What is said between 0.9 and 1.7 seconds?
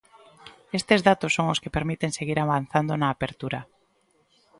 datos son os